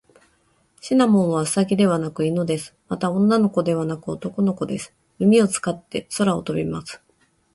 [0.81, 2.73] シナモンはウサギではなく犬です。
[2.87, 4.95] また、女の子ではなく男の子です。
[5.19, 6.99] 耳を使って空を飛びます。